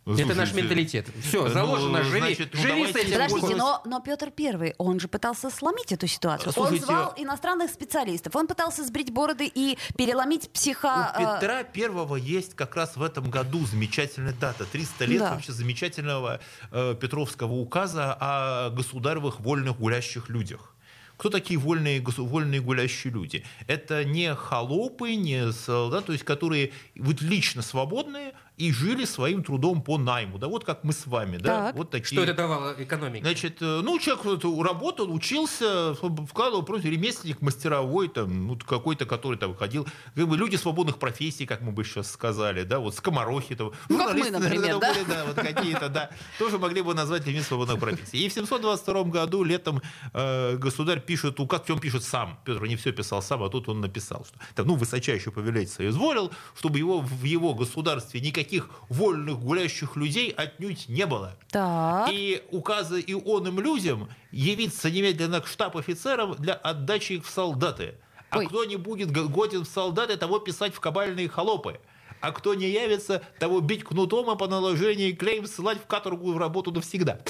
[0.07, 1.07] Это наш Слушайте, менталитет.
[1.23, 3.13] Все, ну, заложено, живи, значит, ну, живи с давайте этим.
[3.13, 6.53] Подождите, но, но Петр Первый, он же пытался сломить эту ситуацию.
[6.53, 11.15] Слушайте, он звал иностранных специалистов, он пытался сбрить бороды и переломить психа...
[11.17, 14.65] У э, Петра Первого есть как раз в этом году замечательная дата.
[14.65, 15.33] 300 лет Да.
[15.33, 20.75] вообще замечательного э, Петровского указа о государевых вольных гулящих людях.
[21.19, 23.45] Кто такие вольные, вольные гулящие люди?
[23.67, 29.83] Это не холопы, не солдаты, то есть которые вот лично свободные и жили своим трудом
[29.83, 30.39] по найму.
[30.39, 31.37] Да, вот как мы с вами.
[31.37, 31.77] Да, Так.
[31.77, 32.21] вот такие.
[32.21, 33.23] Что это давало экономике?
[33.25, 34.25] Значит, э, ну, человек
[34.67, 39.87] работал, учился, вкладывал просто ремесленник, мастеровой, там, ну, какой-то, который там ходил.
[40.17, 43.55] Как бы люди свободных профессий, как мы бы сейчас сказали, да, вот скоморохи.
[43.55, 44.93] Там, Ну, как мы, журналисты, например, да?
[44.93, 48.25] были, да, вот какие-то, да, тоже могли бы назвать людьми свободных профессий.
[48.25, 49.81] И в 722 году летом
[50.13, 53.81] э, государь пишет указ, он пишет сам, Петр не все писал сам, а тут он
[53.81, 58.48] написал, что, там, ну, высочайший повелеть соизволил, чтобы его, в его государстве никаких
[58.89, 61.37] вольных гулящих людей отнюдь не было.
[61.51, 62.11] Так.
[62.13, 67.95] И указы и онным людям явиться немедленно к штаб-офицерам для отдачи их в солдаты.
[68.31, 68.47] А Ой.
[68.47, 71.81] кто не будет годен в солдаты, того писать в кабальные холопы.
[72.21, 76.35] А кто не явится, того бить кнутом, а по наложению клейм ссылать в каторгу и
[76.35, 77.21] в работу навсегда.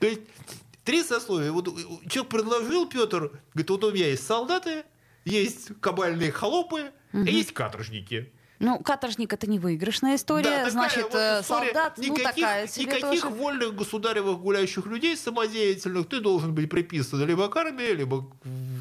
[0.00, 0.22] То есть
[0.84, 1.52] три сословия.
[1.52, 1.72] Вот э,
[2.08, 4.84] человек предложил, Петр, говорит, вот у меня есть солдаты,
[5.24, 8.32] есть кабальные холопы, и есть каторжники.
[8.60, 11.64] Ну, каторжник это не выигрышная история, Да, такая значит, вот э, история.
[11.66, 13.34] солдат, ну никаких, такая себе никаких тоже.
[13.34, 18.26] вольных государевых гуляющих людей самодеятельных ты должен быть приписан либо к армии, либо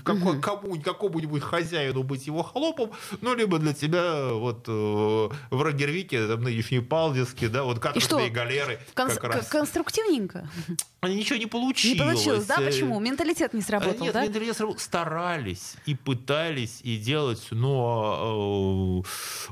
[0.04, 4.72] какой- кому, какому-нибудь хозяину быть его холопом, ну, либо для тебя вот э,
[5.52, 9.48] в Рагервике, там, нынешней Палдиске, да, вот каторжные что, галеры Конс- как раз.
[9.48, 10.50] конструктивненько.
[11.00, 12.00] Они ничего не Не получилось.
[12.00, 12.56] получилось, да?
[12.60, 13.00] Э, Почему?
[13.00, 14.24] Менталитет не сработал, Нет, да?
[14.24, 14.80] менталитет сработал.
[14.80, 19.08] старались и пытались и делать, но э,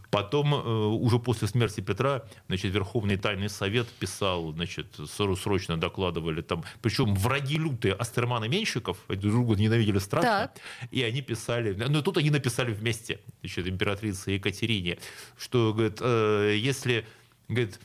[0.09, 6.41] потом э, уже после смерти Петра, значит, Верховный Тайный Совет писал, значит, сро- срочно докладывали
[6.41, 10.57] там, причем враги лютые, Астерман и Меньшиков, они друг друга ненавидели страшно, Так.
[10.89, 14.97] и они писали, ну тут они написали вместе, значит, императрице Екатерине,
[15.37, 17.05] что, говорит, э, если,
[17.47, 17.79] говорит,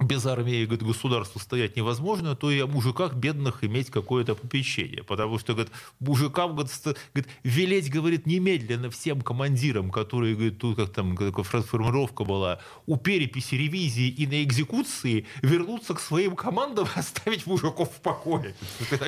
[0.00, 5.02] без армии говорит, государству стоять невозможно, то и о мужиках бедных иметь какое-то попечение.
[5.04, 6.72] Потому что говорит, мужикам говорит,
[7.14, 12.96] говорит, велеть, говорит, немедленно всем командирам, которые, говорит, тут как там какая формировка была, у
[12.96, 18.54] переписи, ревизии и на экзекуции вернуться к своим командам и оставить мужиков в покое.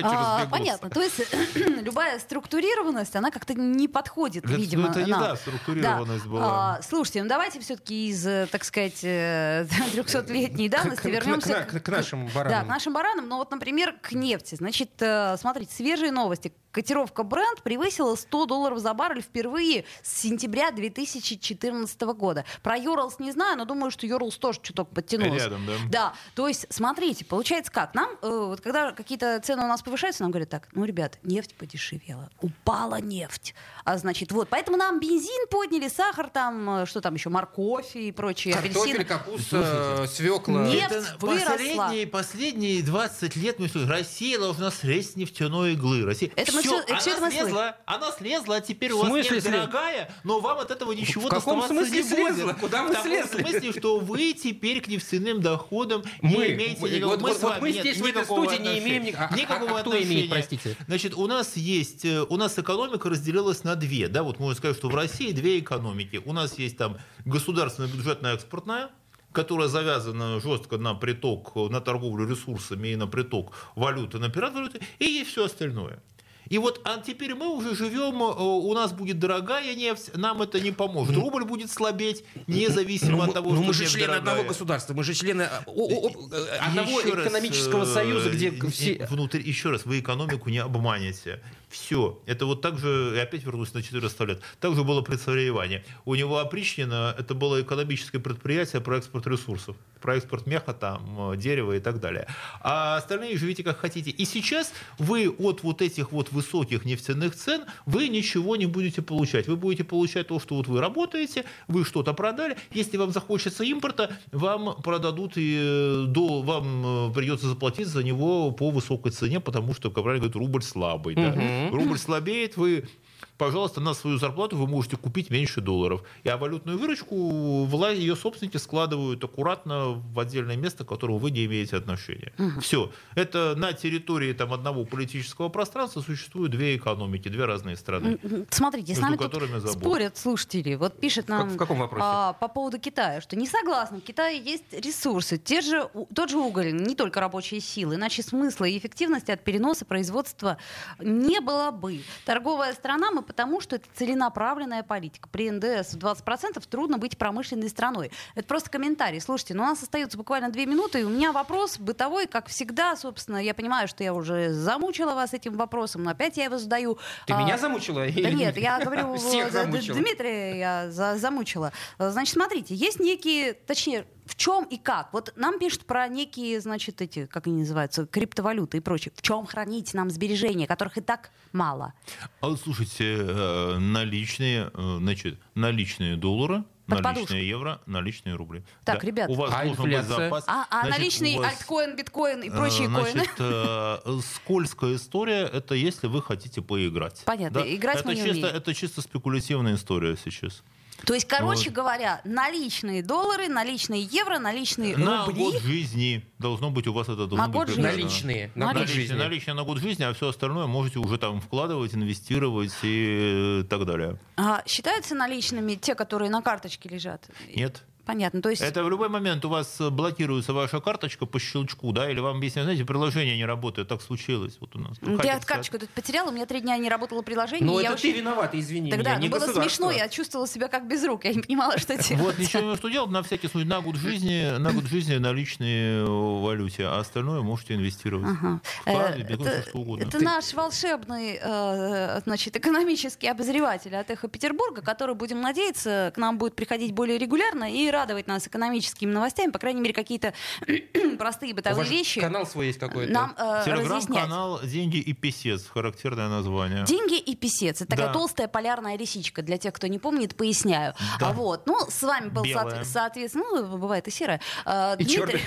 [0.03, 0.89] А, понятно.
[0.91, 1.21] То есть
[1.55, 4.89] любая структурированность, она как-то не подходит, Это- ну, видимо.
[4.89, 5.21] это не нам.
[5.21, 6.75] да, структурированность была.
[6.75, 11.63] А, слушайте, ну давайте все-таки из, э, так сказать, э, 300-летней давности к- к- вернемся
[11.69, 12.59] к- к нашим баранам.
[12.61, 13.27] Да, к нашим баранам.
[13.27, 14.55] Ну вот, например, к нефти.
[14.55, 16.53] Значит, э, смотрите, свежие новости.
[16.73, 22.45] Котировка Brent превысила 100 долларов за баррель впервые с сентября 2014 года.
[22.63, 25.45] Про Юрлс не знаю, но думаю, что Юрлс тоже чуток подтянулся.
[25.45, 25.73] Рядом, да.
[25.89, 27.93] Да, то есть, смотрите, получается как?
[27.93, 31.53] Нам, э, вот когда какие-то цены у нас повышаются, нам говорят так, ну, ребят, нефть
[31.53, 33.53] подешевела, упала нефть.
[33.85, 38.11] А значит, вот, поэтому нам бензин подняли, сахар там, э, что там еще, морковь и
[38.11, 39.05] прочие Картофель, апельсины.
[39.05, 40.65] капуста, свекла.
[40.65, 41.51] Нефть выросла.
[41.51, 46.03] последние, последние 20 лет мы Россия должна слезть с нефтяной иглы.
[46.03, 46.31] Россия...
[46.35, 47.31] Это мы Это она мы слышим.
[47.31, 51.27] слезла, она слезла, а теперь В у вас слез- дорогая, но вам от этого ничего
[51.27, 52.13] В каком смысле не будет.
[52.35, 52.53] слезла?
[52.53, 53.41] Куда мы В слезли?
[53.41, 56.29] смысле, что вы теперь к нефтяным доходам Мы.
[56.31, 56.89] не имеете Мы.
[56.89, 57.11] никакого...
[57.15, 59.27] Вот- вот- с вот вами мы нет здесь, в этой студии, не имеем ни- а-
[59.31, 60.29] а- никакого а кто имеет, отношения.
[60.29, 60.77] простите?
[60.87, 64.77] Значит, у нас есть, э, у нас экономика разделилась на две, да, вот можно сказать,
[64.77, 66.21] что в России две экономики.
[66.25, 68.89] У нас есть там государственная бюджетная экспортная,
[69.31, 74.79] которая завязана жестко на приток, на торговлю ресурсами и на приток валюты, на пират валюты,
[74.99, 76.03] и есть все остальное.
[76.53, 80.59] И вот а теперь мы уже живем, э, у нас будет дорогая нефть, нам это
[80.59, 81.15] не поможет.
[81.15, 84.19] Рубль будет слабеть, независимо Ну, от того, ну, что мы же члены дорогая.
[84.33, 88.49] одного государства, мы же члены э, о- о- одного Еще раз, экономического э, союза, где
[88.49, 89.07] э, все...
[89.09, 91.41] Внутри, еще раз, вы экономику не обманете.
[91.73, 92.21] Все.
[92.27, 95.47] Это вот так же, и опять вернусь на 400 лет, так же было при царе
[95.47, 95.83] Иване.
[96.05, 101.37] У него опричнено, это было экономическое предприятие про экспорт ресурсов, про экспорт меха, там, э,
[101.37, 102.27] дерева и так далее.
[102.61, 104.11] А остальные живите как хотите.
[104.11, 109.47] И сейчас вы от вот этих вот высоких нефтяных цен, вы ничего не будете получать.
[109.47, 112.55] Вы будете получать то, что вот вы работаете, вы что-то продали.
[112.71, 118.51] Если вам захочется импорта, вам продадут и э, до, вам э, придется заплатить за него
[118.51, 121.15] по высокой цене, потому что, как правильно говорят, рубль слабый.
[121.15, 121.62] да.
[121.71, 122.87] Рубль слабеет, вы
[123.37, 126.03] пожалуйста, на свою зарплату вы можете купить меньше долларов.
[126.23, 131.31] И а валютную выручку власть, ее собственники складывают аккуратно в отдельное место, к которому вы
[131.31, 132.33] не имеете отношения.
[132.61, 132.91] Все.
[133.15, 138.19] Это на территории там, одного политического пространства существуют две экономики, две разные страны.
[138.49, 139.69] Смотрите, с нами тут забор.
[139.69, 140.75] спорят слушатели.
[140.75, 142.03] Вот пишет нам в каком вопросе?
[142.05, 143.99] а, по поводу Китая, что не согласны.
[143.99, 147.95] В Китае есть ресурсы, те же, тот же уголь, не только рабочие силы.
[147.95, 150.57] Иначе смысла и эффективности от переноса производства
[150.99, 152.01] не было бы.
[152.25, 155.27] Торговая страна мы потому, что это целенаправленная политика.
[155.29, 158.11] При НДС в 20% трудно быть промышленной страной.
[158.35, 159.19] Это просто комментарий.
[159.21, 162.95] Слушайте, ну у нас остается буквально две минуты, и у меня вопрос бытовой, как всегда,
[162.95, 163.37] собственно.
[163.37, 166.97] Я понимаю, что я уже замучила вас этим вопросом, но опять я его задаю.
[167.25, 168.01] Ты А, меня замучила?
[168.05, 169.97] да нет, я говорю, Всех э, замучила.
[169.97, 171.71] Дмитрия я за- замучила.
[171.97, 175.11] Значит, смотрите, есть некие, точнее, в чем и как?
[175.13, 179.11] Вот нам пишут про некие, значит, эти, как они называются, криптовалюты и прочее.
[179.15, 181.93] В чем хранить нам сбережения, которых и так мало?
[182.41, 187.35] А вот слушайте, э, наличные, э, значит, наличные доллары, Под наличные подушку.
[187.35, 188.63] евро, наличные рубли.
[188.83, 189.29] Так, ребят.
[189.29, 190.17] У вас А должен быть инфляция?
[190.29, 190.43] запас.
[190.47, 193.11] А, а Значит, наличный вас- альткоин, биткоин и Э, прочие коины?
[193.11, 197.21] Значит, э, скользкая история это если вы хотите поиграть.
[197.25, 198.55] Понятно, играть это мы не чисто, умеем.
[198.55, 200.61] Это чисто спекулятивная история сейчас.
[201.05, 201.73] То есть, короче Вот.
[201.75, 205.43] говоря, наличные доллары, наличные евро, наличные На рубли.
[205.43, 207.81] год жизни должно быть у вас это должно На быть год жизни.
[207.81, 208.51] Наличные.
[208.55, 208.85] На Наличные.
[208.85, 209.13] год жизни.
[209.15, 214.17] наличные на год жизни, а все остальное можете уже там вкладывать, инвестировать и так далее.
[214.37, 217.27] А считаются наличными те, которые на карточке лежат?
[217.53, 217.83] Нет.
[218.05, 218.41] Понятно.
[218.41, 222.09] То есть Это в любой момент у вас э, блокируется ваша карточка по щелчку, да,
[222.09, 224.97] или вам объясняют, знаете, приложение не работает, так случилось вот у нас.
[225.01, 227.65] Ну, я карточку тут потеряла, у меня три дня не работало приложение.
[227.65, 229.61] Ну, и я это ты очень- виновата, извини Тогда меня, ну, не было государство.
[229.63, 232.23] смешно, я чувствовала себя как без рук, я не понимала, что делать.
[232.23, 236.41] Вот ничего что делать, на всякий случай, на год жизни, на год жизни наличные в
[236.41, 238.27] валюте, а остальное можете инвестировать.
[238.39, 238.61] Ага.
[238.81, 240.03] Вклады, Э, Это, что угодно.
[240.03, 246.37] это наш волшебный э, значит, экономический обозреватель от «Эхо Петербурга», который, будем надеяться, к нам
[246.37, 250.33] будет приходить более регулярно и радовать нас экономическими новостями, по крайней мере, какие-то
[251.17, 253.11] простые У бытовые вещи канал свой есть какой-то.
[253.11, 253.61] нам э.
[253.65, 256.83] Телеграм-канал «Деньги и писец», характерное название.
[256.85, 257.81] Деньги и писец.
[257.81, 258.13] Это такая Да.
[258.13, 259.41] толстая полярная лисичка.
[259.41, 260.93] Для тех, кто не помнит, поясняю.
[261.19, 261.29] Да.
[261.29, 261.67] А вот.
[261.67, 262.83] Ну, с вами был, соот- Белая.
[262.83, 265.41] соответственно, ну, бывает и серая, э, И Дмитрий,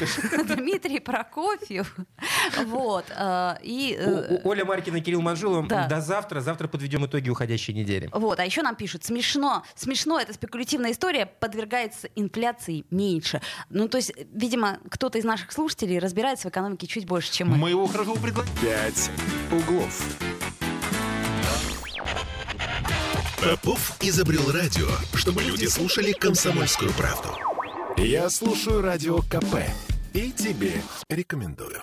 [0.56, 1.94] Дмитрий Прокофьев.
[2.64, 3.04] Вот.
[3.10, 3.96] э, И...
[3.98, 5.66] э, Оля Маркина, Кирилл Манжулов.
[5.68, 5.86] Да.
[5.86, 6.40] До завтра.
[6.40, 8.08] Завтра подведем итоги уходящей недели.
[8.12, 13.40] Вот, а еще нам пишут, смешно, смешно, эта спекулятивная история подвергается инфляции меньше.
[13.70, 17.56] Ну, то есть, видимо, кто-то из наших слушателей разбирается в экономике чуть больше, чем мы.
[17.56, 18.54] Мы его хорошо предложили.
[18.60, 19.10] «Пять
[19.50, 20.02] углов».
[23.42, 27.28] Попов изобрел радио, чтобы люди слушали комсомольскую правду.
[27.96, 29.62] Я слушаю радио КП
[30.12, 30.72] и тебе
[31.08, 31.82] рекомендую.